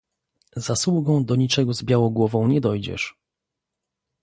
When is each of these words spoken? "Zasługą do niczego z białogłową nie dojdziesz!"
"Zasługą 0.55 1.25
do 1.25 1.35
niczego 1.35 1.73
z 1.73 1.83
białogłową 1.83 2.47
nie 2.47 2.61
dojdziesz!" 2.61 3.15